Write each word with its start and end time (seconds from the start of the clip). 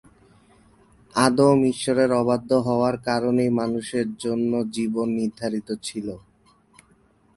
আদম 1.15 1.57
ঈশ্বরের 1.73 2.11
অবাধ্য 2.21 2.49
হওয়ার 2.67 2.95
কারণেই 3.07 3.51
মানুষের 3.59 4.07
জন্য 4.23 4.51
জীবন 4.75 5.07
নির্ধারিত 5.19 5.69
ছিল। 5.83 6.07